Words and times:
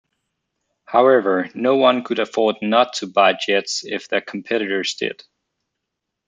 However, 0.85 1.49
no 1.53 1.75
one 1.75 2.03
could 2.03 2.17
afford 2.17 2.55
"not" 2.63 2.93
to 2.93 3.05
buy 3.05 3.33
jets 3.33 3.85
if 3.85 4.07
their 4.07 4.19
competitors 4.19 4.95
did. 4.95 5.21